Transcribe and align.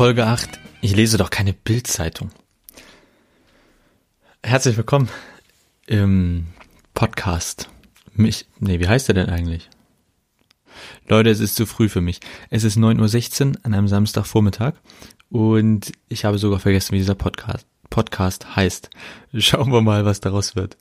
Folge 0.00 0.26
8. 0.26 0.58
Ich 0.80 0.96
lese 0.96 1.18
doch 1.18 1.28
keine 1.28 1.52
Bildzeitung. 1.52 2.30
Herzlich 4.42 4.78
willkommen 4.78 5.10
im 5.86 6.46
Podcast. 6.94 7.68
Mich, 8.14 8.46
nee, 8.60 8.80
wie 8.80 8.88
heißt 8.88 9.08
der 9.08 9.14
denn 9.14 9.28
eigentlich? 9.28 9.68
Leute, 11.06 11.28
es 11.28 11.40
ist 11.40 11.54
zu 11.54 11.66
früh 11.66 11.90
für 11.90 12.00
mich. 12.00 12.20
Es 12.48 12.64
ist 12.64 12.78
9.16 12.78 13.48
Uhr 13.48 13.54
an 13.62 13.74
einem 13.74 13.88
Samstagvormittag 13.88 14.72
und 15.28 15.92
ich 16.08 16.24
habe 16.24 16.38
sogar 16.38 16.60
vergessen, 16.60 16.92
wie 16.92 16.98
dieser 16.98 17.14
Podcast, 17.14 17.66
Podcast 17.90 18.56
heißt. 18.56 18.88
Schauen 19.36 19.70
wir 19.70 19.82
mal, 19.82 20.06
was 20.06 20.20
daraus 20.20 20.56
wird. 20.56 20.78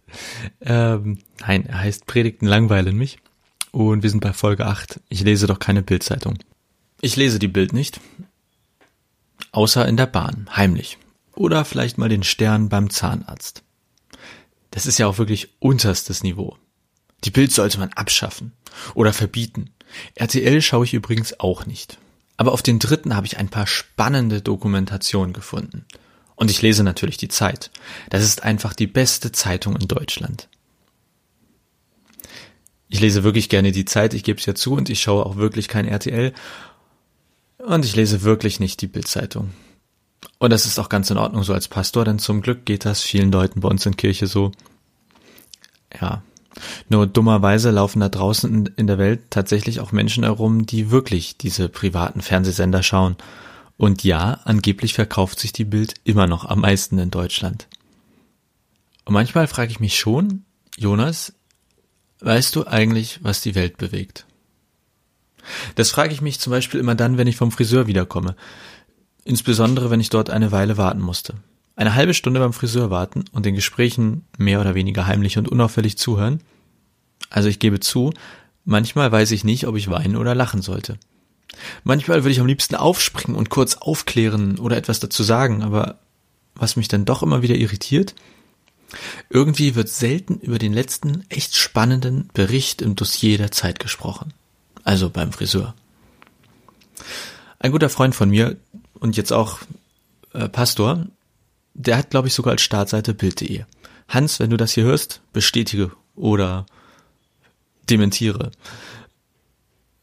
Ähm, 0.62 1.18
nein, 1.42 1.66
er 1.66 1.82
heißt 1.82 2.06
Predigten 2.06 2.48
langweilen 2.48 2.96
mich 2.96 3.18
und 3.74 4.02
wir 4.02 4.10
sind 4.12 4.22
bei 4.22 4.32
Folge 4.32 4.66
8. 4.66 5.02
Ich 5.10 5.26
lese 5.26 5.46
doch 5.46 5.60
keine 5.60 5.82
Bildzeitung. 5.82 6.38
Ich 7.02 7.18
lese 7.18 7.38
die 7.38 7.50
Bild 7.50 7.74
nicht, 7.74 8.00
Außer 9.52 9.88
in 9.88 9.98
der 9.98 10.06
Bahn, 10.06 10.48
heimlich. 10.56 10.98
Oder 11.36 11.66
vielleicht 11.66 11.98
mal 11.98 12.10
den 12.10 12.24
Stern 12.24 12.70
beim 12.70 12.90
Zahnarzt. 12.90 13.64
Das 14.72 14.86
ist 14.86 15.00
ja 15.00 15.08
auch 15.08 15.18
wirklich 15.18 15.50
unterstes 15.60 16.24
Niveau. 16.24 16.58
Die 17.24 17.32
Bild 17.32 17.52
sollte 17.52 17.80
man 17.80 17.92
abschaffen 17.94 18.54
oder 18.94 19.14
verbieten. 19.14 19.72
RTL 20.16 20.62
schaue 20.62 20.86
ich 20.86 20.94
übrigens 20.94 21.40
auch 21.40 21.66
nicht. 21.66 21.98
Aber 22.38 22.54
auf 22.54 22.62
den 22.62 22.80
dritten 22.80 23.16
habe 23.16 23.28
ich 23.28 23.38
ein 23.38 23.50
paar 23.50 23.68
spannende 23.68 24.42
Dokumentationen 24.42 25.34
gefunden. 25.34 25.86
Und 26.36 26.50
ich 26.50 26.62
lese 26.62 26.84
natürlich 26.84 27.18
die 27.18 27.28
Zeit. 27.28 27.70
Das 28.10 28.24
ist 28.24 28.44
einfach 28.44 28.74
die 28.74 28.88
beste 28.88 29.34
Zeitung 29.34 29.76
in 29.76 29.90
Deutschland. 29.90 30.48
Ich 32.88 33.02
lese 33.02 33.24
wirklich 33.24 33.50
gerne 33.50 33.72
die 33.72 33.86
Zeit, 33.86 34.14
ich 34.14 34.24
gebe 34.24 34.40
es 34.40 34.46
ja 34.46 34.56
zu, 34.56 34.74
und 34.74 34.90
ich 34.90 35.02
schaue 35.02 35.26
auch 35.26 35.36
wirklich 35.36 35.68
kein 35.68 35.86
RTL. 35.86 36.34
Und 37.60 37.86
ich 37.86 37.96
lese 37.96 38.24
wirklich 38.24 38.60
nicht 38.60 38.82
die 38.82 38.88
Bildzeitung. 38.88 39.52
Und 40.38 40.52
das 40.52 40.66
ist 40.66 40.80
auch 40.80 40.90
ganz 40.90 41.10
in 41.12 41.18
Ordnung 41.18 41.44
so 41.44 41.54
als 41.54 41.68
Pastor, 41.68 42.06
denn 42.06 42.20
zum 42.20 42.42
Glück 42.42 42.66
geht 42.66 42.86
das 42.86 43.02
vielen 43.02 43.32
Leuten 43.32 43.60
bei 43.60 43.70
uns 43.70 43.86
in 43.86 43.98
Kirche 43.98 44.28
so. 44.28 44.52
Ja. 46.00 46.24
Nur 46.90 47.08
dummerweise 47.08 47.72
laufen 47.72 48.00
da 48.00 48.10
draußen 48.10 48.68
in 48.76 48.88
der 48.88 48.98
Welt 48.98 49.22
tatsächlich 49.30 49.80
auch 49.80 49.92
Menschen 49.92 50.24
herum, 50.24 50.66
die 50.66 50.92
wirklich 50.92 51.38
diese 51.38 51.70
privaten 51.70 52.22
Fernsehsender 52.22 52.84
schauen. 52.84 53.16
Und 53.78 54.04
ja, 54.04 54.40
angeblich 54.44 54.94
verkauft 54.94 55.40
sich 55.40 55.54
die 55.54 55.66
Bild 55.66 55.96
immer 56.04 56.28
noch 56.28 56.46
am 56.46 56.62
meisten 56.62 56.98
in 56.98 57.12
Deutschland. 57.12 57.68
Und 59.06 59.14
manchmal 59.14 59.48
frage 59.48 59.72
ich 59.72 59.80
mich 59.80 59.98
schon, 59.98 60.44
Jonas, 60.78 61.34
weißt 62.20 62.56
du 62.56 62.68
eigentlich, 62.68 63.20
was 63.24 63.42
die 63.42 63.56
Welt 63.56 63.78
bewegt? 63.78 64.26
Das 65.76 65.92
frage 65.92 66.14
ich 66.14 66.22
mich 66.22 66.40
zum 66.40 66.52
Beispiel 66.52 66.80
immer 66.80 66.96
dann, 66.96 67.18
wenn 67.18 67.28
ich 67.28 67.36
vom 67.36 67.52
Friseur 67.52 67.88
wiederkomme. 67.88 68.36
Insbesondere, 69.26 69.90
wenn 69.90 70.00
ich 70.00 70.10
dort 70.10 70.30
eine 70.30 70.52
Weile 70.52 70.78
warten 70.78 71.02
musste. 71.02 71.36
Eine 71.76 71.96
halbe 71.96 72.14
Stunde 72.14 72.40
beim 72.40 72.54
Friseur 72.54 72.90
warten 72.90 73.26
und 73.32 73.46
den 73.46 73.56
Gesprächen 73.56 74.26
mehr 74.38 74.60
oder 74.60 74.76
weniger 74.76 75.08
heimlich 75.08 75.38
und 75.38 75.48
unauffällig 75.48 75.98
zuhören. 75.98 76.42
Also 77.30 77.48
ich 77.48 77.60
gebe 77.60 77.80
zu, 77.80 78.12
manchmal 78.66 79.12
weiß 79.12 79.32
ich 79.32 79.44
nicht, 79.44 79.68
ob 79.68 79.76
ich 79.78 79.90
weinen 79.90 80.16
oder 80.16 80.36
lachen 80.36 80.62
sollte. 80.62 80.98
Manchmal 81.84 82.24
würde 82.24 82.32
ich 82.32 82.40
am 82.40 82.48
liebsten 82.48 82.76
aufspringen 82.76 83.38
und 83.38 83.50
kurz 83.50 83.76
aufklären 83.76 84.60
oder 84.60 84.78
etwas 84.78 85.00
dazu 85.00 85.24
sagen, 85.24 85.64
aber 85.64 86.00
was 86.56 86.76
mich 86.76 86.88
dann 86.88 87.06
doch 87.06 87.24
immer 87.24 87.42
wieder 87.42 87.56
irritiert, 87.56 88.16
irgendwie 89.30 89.76
wird 89.76 89.90
selten 89.90 90.40
über 90.40 90.58
den 90.58 90.74
letzten 90.74 91.24
echt 91.30 91.56
spannenden 91.56 92.30
Bericht 92.34 92.82
im 92.82 92.96
Dossier 92.96 93.38
der 93.38 93.52
Zeit 93.52 93.80
gesprochen 93.80 94.34
also 94.90 95.12
beim 95.12 95.32
Friseur. 95.32 95.76
Ein 97.60 97.72
guter 97.72 97.90
Freund 97.90 98.16
von 98.16 98.28
mir 98.28 98.58
und 98.96 99.18
jetzt 99.18 99.32
auch 99.32 99.60
äh, 100.34 100.50
Pastor, 100.50 101.06
der 101.76 101.96
hat, 101.96 102.10
glaube 102.10 102.28
ich, 102.28 102.34
sogar 102.34 102.54
als 102.54 102.64
Startseite 102.64 103.14
Bild.de. 103.14 103.66
Hans, 104.08 104.40
wenn 104.40 104.50
du 104.50 104.58
das 104.58 104.72
hier 104.72 104.86
hörst, 104.86 105.22
bestätige 105.32 105.92
oder 106.16 106.66
dementiere. 107.88 108.50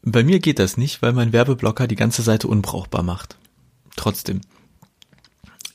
Bei 0.03 0.23
mir 0.23 0.39
geht 0.39 0.57
das 0.57 0.77
nicht, 0.77 1.01
weil 1.01 1.11
mein 1.11 1.33
Werbeblocker 1.33 1.85
die 1.87 1.97
ganze 1.97 2.21
Seite 2.21 2.47
unbrauchbar 2.47 3.03
macht. 3.03 3.35
Trotzdem. 3.97 4.39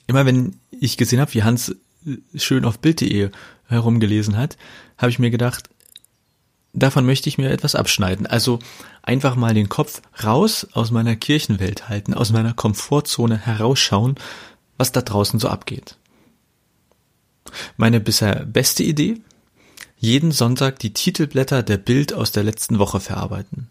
Immer 0.07 0.25
wenn 0.25 0.57
ich 0.71 0.97
gesehen 0.97 1.21
habe, 1.21 1.35
wie 1.35 1.43
Hans 1.43 1.77
äh, 2.07 2.17
schön 2.39 2.65
auf 2.65 2.79
Bild.de 2.79 3.29
herumgelesen 3.67 4.39
hat, 4.39 4.57
habe 4.97 5.11
ich 5.11 5.19
mir 5.19 5.31
gedacht, 5.31 5.69
davon 6.73 7.07
möchte 7.07 7.29
ich 7.29 7.39
mir 7.39 7.51
etwas 7.51 7.75
abschneiden. 7.75 8.27
Also 8.27 8.59
einfach 9.03 9.37
mal 9.37 9.55
den 9.55 9.69
Kopf 9.69 10.03
raus 10.23 10.67
aus 10.73 10.91
meiner 10.91 11.17
Kirchenwelt 11.17 11.89
halten, 11.89 12.15
aus 12.15 12.33
meiner 12.33 12.55
Komfortzone 12.55 13.39
herausschauen, 13.39 14.17
was 14.79 14.93
da 14.93 15.03
draußen 15.03 15.39
so 15.39 15.49
abgeht. 15.49 15.97
Meine 17.77 18.01
bisher 18.01 18.47
beste 18.47 18.83
Idee? 18.83 19.21
Jeden 19.99 20.33
Sonntag 20.33 20.79
die 20.79 20.93
Titelblätter 20.93 21.63
der 21.63 21.77
Bild 21.77 22.13
aus 22.13 22.33
der 22.33 22.43
letzten 22.43 22.79
Woche 22.79 22.99
verarbeiten. 22.99 23.69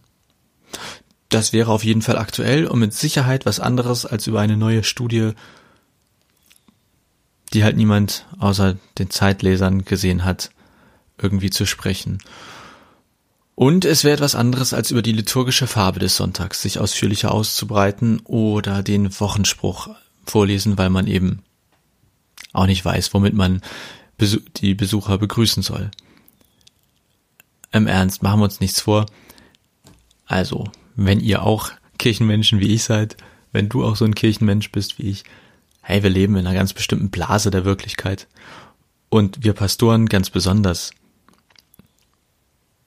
Das 1.29 1.53
wäre 1.53 1.71
auf 1.71 1.83
jeden 1.83 2.01
Fall 2.01 2.17
aktuell 2.17 2.67
und 2.67 2.79
mit 2.79 2.93
Sicherheit 2.93 3.45
was 3.45 3.59
anderes 3.59 4.05
als 4.05 4.27
über 4.27 4.41
eine 4.41 4.57
neue 4.57 4.83
Studie, 4.83 5.31
die 7.53 7.63
halt 7.63 7.77
niemand 7.77 8.25
außer 8.39 8.77
den 8.97 9.09
Zeitlesern 9.09 9.85
gesehen 9.85 10.23
hat, 10.23 10.51
irgendwie 11.17 11.49
zu 11.49 11.65
sprechen. 11.65 12.19
Und 13.61 13.85
es 13.85 14.03
wäre 14.03 14.15
etwas 14.15 14.33
anderes, 14.33 14.73
als 14.73 14.89
über 14.89 15.03
die 15.03 15.11
liturgische 15.11 15.67
Farbe 15.67 15.99
des 15.99 16.15
Sonntags 16.15 16.63
sich 16.63 16.79
ausführlicher 16.79 17.31
auszubreiten 17.31 18.19
oder 18.21 18.81
den 18.81 19.19
Wochenspruch 19.19 19.89
vorlesen, 20.25 20.79
weil 20.79 20.89
man 20.89 21.05
eben 21.05 21.43
auch 22.53 22.65
nicht 22.65 22.83
weiß, 22.83 23.13
womit 23.13 23.35
man 23.35 23.61
die 24.57 24.73
Besucher 24.73 25.19
begrüßen 25.19 25.61
soll. 25.61 25.91
Im 27.71 27.85
Ernst, 27.85 28.23
machen 28.23 28.39
wir 28.39 28.45
uns 28.45 28.61
nichts 28.61 28.81
vor. 28.81 29.05
Also, 30.25 30.71
wenn 30.95 31.19
ihr 31.19 31.43
auch 31.43 31.71
Kirchenmenschen 31.99 32.59
wie 32.61 32.73
ich 32.73 32.83
seid, 32.83 33.15
wenn 33.51 33.69
du 33.69 33.85
auch 33.85 33.95
so 33.95 34.05
ein 34.05 34.15
Kirchenmensch 34.15 34.71
bist 34.71 34.97
wie 34.97 35.11
ich, 35.11 35.23
hey, 35.81 36.01
wir 36.01 36.09
leben 36.09 36.35
in 36.35 36.47
einer 36.47 36.57
ganz 36.57 36.73
bestimmten 36.73 37.11
Blase 37.11 37.51
der 37.51 37.63
Wirklichkeit. 37.63 38.27
Und 39.09 39.43
wir 39.43 39.53
Pastoren 39.53 40.07
ganz 40.07 40.31
besonders 40.31 40.93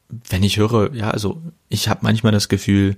wenn 0.08 0.42
ich 0.42 0.56
höre, 0.56 0.94
ja, 0.94 1.10
also 1.10 1.42
ich 1.68 1.88
habe 1.88 2.00
manchmal 2.02 2.32
das 2.32 2.48
Gefühl, 2.48 2.96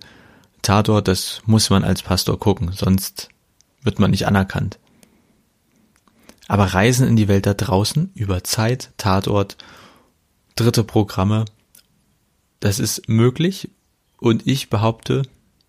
Tatort, 0.62 1.08
das 1.08 1.42
muss 1.46 1.70
man 1.70 1.84
als 1.84 2.02
Pastor 2.02 2.38
gucken, 2.38 2.72
sonst 2.72 3.28
wird 3.82 3.98
man 3.98 4.10
nicht 4.10 4.26
anerkannt. 4.26 4.78
Aber 6.48 6.64
Reisen 6.64 7.08
in 7.08 7.16
die 7.16 7.28
Welt 7.28 7.46
da 7.46 7.54
draußen 7.54 8.10
über 8.14 8.44
Zeit, 8.44 8.92
Tatort, 8.96 9.56
dritte 10.54 10.84
Programme, 10.84 11.44
das 12.60 12.78
ist 12.78 13.08
möglich 13.08 13.70
und 14.18 14.46
ich 14.46 14.70
behaupte, 14.70 15.22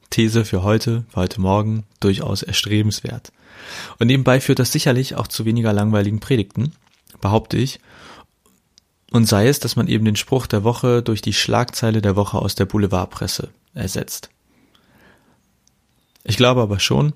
These 0.10 0.46
für 0.46 0.64
heute, 0.64 1.04
für 1.10 1.22
heute 1.22 1.42
Morgen, 1.42 1.84
durchaus 2.00 2.42
erstrebenswert. 2.42 3.32
Und 4.00 4.08
nebenbei 4.08 4.40
führt 4.40 4.60
das 4.60 4.72
sicherlich 4.72 5.16
auch 5.16 5.28
zu 5.28 5.46
weniger 5.46 5.74
langweiligen 5.74 6.20
Predigten, 6.20 6.72
behaupte 7.22 7.58
ich, 7.58 7.80
und 9.12 9.26
sei 9.26 9.48
es, 9.48 9.60
dass 9.60 9.76
man 9.76 9.88
eben 9.88 10.06
den 10.06 10.16
Spruch 10.16 10.48
der 10.48 10.64
Woche 10.64 11.02
durch 11.02 11.22
die 11.22 11.34
Schlagzeile 11.34 12.02
der 12.02 12.16
Woche 12.16 12.38
aus 12.38 12.56
der 12.56 12.66
Boulevardpresse 12.66 13.50
ersetzt. 13.74 14.30
Ich 16.24 16.36
glaube 16.36 16.62
aber 16.62 16.80
schon, 16.80 17.14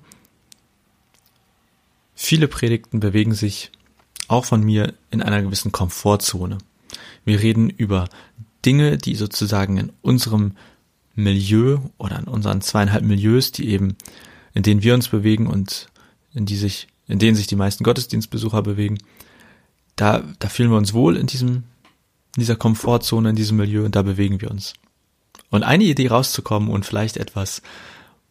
viele 2.14 2.48
Predigten 2.48 3.00
bewegen 3.00 3.34
sich 3.34 3.70
auch 4.28 4.46
von 4.46 4.62
mir 4.62 4.94
in 5.10 5.20
einer 5.20 5.42
gewissen 5.42 5.72
Komfortzone. 5.72 6.58
Wir 7.24 7.40
reden 7.40 7.68
über 7.68 8.08
Dinge, 8.64 8.96
die 8.96 9.14
sozusagen 9.14 9.76
in 9.76 9.92
unserem 10.00 10.56
Milieu 11.14 11.78
oder 11.98 12.18
in 12.18 12.24
unseren 12.24 12.62
zweieinhalb 12.62 13.04
Milieus, 13.04 13.52
die 13.52 13.68
eben, 13.68 13.96
in 14.54 14.62
denen 14.62 14.82
wir 14.82 14.94
uns 14.94 15.08
bewegen 15.08 15.46
und 15.46 15.88
in 16.32 16.46
die 16.46 16.56
sich, 16.56 16.88
in 17.06 17.18
denen 17.18 17.36
sich 17.36 17.46
die 17.46 17.56
meisten 17.56 17.84
Gottesdienstbesucher 17.84 18.62
bewegen, 18.62 18.98
da, 19.96 20.22
da 20.38 20.48
fühlen 20.48 20.70
wir 20.70 20.78
uns 20.78 20.94
wohl 20.94 21.18
in 21.18 21.26
diesem 21.26 21.64
in 22.36 22.40
dieser 22.40 22.56
Komfortzone, 22.56 23.30
in 23.30 23.36
diesem 23.36 23.56
Milieu 23.56 23.84
und 23.84 23.94
da 23.94 24.02
bewegen 24.02 24.40
wir 24.40 24.50
uns. 24.50 24.74
Und 25.50 25.64
eine 25.64 25.84
Idee 25.84 26.08
rauszukommen 26.08 26.70
und 26.70 26.86
vielleicht 26.86 27.16
etwas, 27.16 27.62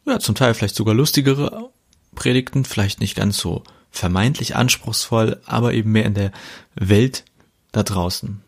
ja, 0.06 0.19
zum 0.19 0.36
Teil 0.36 0.53
vielleicht 0.53 0.75
sogar 0.75 0.95
lustigere 0.95 1.69
Predigten, 2.15 2.65
vielleicht 2.65 3.00
nicht 3.00 3.15
ganz 3.15 3.38
so 3.38 3.63
vermeintlich 3.92 4.56
anspruchsvoll, 4.56 5.39
aber 5.45 5.74
eben 5.74 5.92
mehr 5.92 6.06
in 6.06 6.13
der 6.13 6.31
Welt 6.75 7.25
da 7.71 7.83
draußen. 7.83 8.42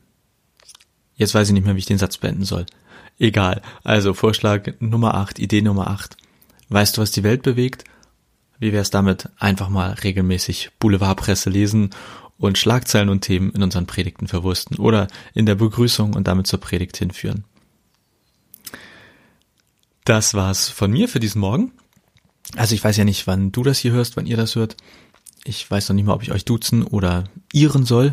Jetzt 1.15 1.35
weiß 1.35 1.47
ich 1.47 1.53
nicht 1.53 1.65
mehr, 1.65 1.75
wie 1.75 1.79
ich 1.79 1.85
den 1.85 2.00
Satz 2.00 2.17
beenden 2.17 2.45
soll. 2.45 2.65
Egal. 3.19 3.61
Also 3.83 4.13
Vorschlag 4.13 4.73
Nummer 4.79 5.13
8, 5.13 5.38
Idee 5.39 5.61
Nummer 5.61 5.88
8. 5.88 6.17
Weißt 6.69 6.97
du, 6.97 7.01
was 7.01 7.11
die 7.11 7.23
Welt 7.23 7.44
bewegt? 7.44 7.83
Wie 8.59 8.73
wär's 8.73 8.89
damit, 8.89 9.29
einfach 9.38 9.69
mal 9.69 9.91
regelmäßig 9.91 10.71
Boulevardpresse 10.79 11.50
lesen 11.50 11.91
und 12.38 12.57
Schlagzeilen 12.57 13.09
und 13.09 13.21
Themen 13.21 13.51
in 13.51 13.63
unseren 13.63 13.85
Predigten 13.85 14.27
verwursten 14.27 14.77
oder 14.77 15.07
in 15.33 15.45
der 15.45 15.56
Begrüßung 15.56 16.13
und 16.13 16.27
damit 16.27 16.47
zur 16.47 16.59
Predigt 16.59 16.97
hinführen. 16.97 17.45
Das 20.06 20.33
war's 20.33 20.69
von 20.69 20.91
mir 20.91 21.07
für 21.07 21.19
diesen 21.19 21.39
Morgen. 21.39 21.71
Also 22.56 22.75
ich 22.75 22.83
weiß 22.83 22.97
ja 22.97 23.06
nicht, 23.06 23.25
wann 23.25 23.51
du 23.51 23.63
das 23.63 23.80
hier 23.80 23.91
hörst, 23.91 24.18
wann 24.18 24.25
ihr 24.25 24.38
das 24.38 24.56
hört. 24.56 24.75
Ich 25.45 25.69
weiß 25.69 25.89
noch 25.89 25.95
nicht 25.95 26.06
mal, 26.06 26.13
ob 26.13 26.24
ich 26.24 26.31
euch 26.31 26.45
duzen 26.45 26.83
oder 26.83 27.25
ihren 27.51 27.85
soll. 27.85 28.12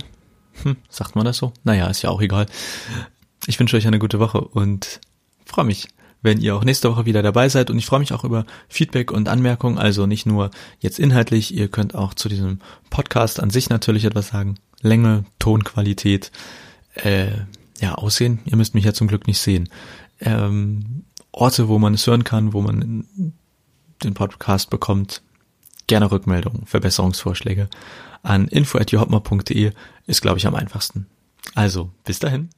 Hm, 0.63 0.77
sagt 0.89 1.17
man 1.17 1.25
das 1.25 1.37
so? 1.37 1.53
Naja, 1.65 1.89
ist 1.89 2.03
ja 2.03 2.11
auch 2.11 2.21
egal. 2.21 2.47
Ich 3.47 3.59
wünsche 3.59 3.77
euch 3.77 3.87
eine 3.87 3.99
gute 3.99 4.19
Woche 4.21 4.41
und 4.41 5.01
freue 5.45 5.65
mich, 5.65 5.89
wenn 6.23 6.41
ihr 6.41 6.55
auch 6.55 6.65
nächste 6.65 6.91
Woche 6.91 7.07
wieder 7.07 7.23
dabei 7.23 7.49
seid. 7.49 7.71
Und 7.71 7.79
ich 7.79 7.87
freue 7.87 8.01
mich 8.01 8.13
auch 8.13 8.25
über 8.25 8.45
Feedback 8.69 9.11
und 9.11 9.29
Anmerkungen. 9.29 9.79
Also 9.79 10.07
nicht 10.07 10.27
nur 10.27 10.51
jetzt 10.79 10.99
inhaltlich, 10.99 11.55
ihr 11.55 11.69
könnt 11.69 11.95
auch 11.95 12.15
zu 12.15 12.29
diesem 12.29 12.59
Podcast 12.91 13.41
an 13.41 13.51
sich 13.51 13.71
natürlich 13.71 14.05
etwas 14.05 14.29
sagen. 14.29 14.57
Länge, 14.83 15.25
Tonqualität, 15.39 16.31
äh, 16.95 17.33
ja, 17.81 17.95
Aussehen. 17.95 18.41
Ihr 18.45 18.57
müsst 18.57 18.75
mich 18.75 18.85
ja 18.85 18.93
zum 18.93 19.09
Glück 19.09 19.27
nicht 19.27 19.39
sehen. 19.39 19.69
Ähm, 20.21 21.05
Orte, 21.33 21.69
wo 21.69 21.79
man 21.79 21.95
es 21.95 22.07
hören 22.07 22.25
kann, 22.25 22.53
wo 22.53 22.61
man 22.61 23.07
den 24.03 24.15
Podcast 24.15 24.71
bekommt. 24.71 25.23
Gerne 25.87 26.11
Rückmeldungen, 26.11 26.67
Verbesserungsvorschläge 26.67 27.69
an 28.23 28.49
info.johopma.de 28.49 29.73
ist, 30.07 30.23
glaube 30.23 30.39
ich, 30.39 30.47
am 30.47 30.55
einfachsten. 30.55 31.07
Also, 31.55 31.91
bis 32.05 32.19
dahin. 32.19 32.51